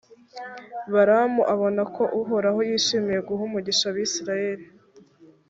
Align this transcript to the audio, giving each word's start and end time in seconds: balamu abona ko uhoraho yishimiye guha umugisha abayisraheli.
balamu 0.93 1.41
abona 1.53 1.81
ko 1.95 2.03
uhoraho 2.21 2.59
yishimiye 2.69 3.19
guha 3.27 3.41
umugisha 3.47 3.83
abayisraheli. 3.87 4.65